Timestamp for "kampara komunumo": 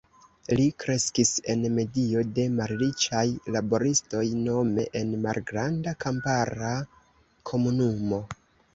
6.07-8.27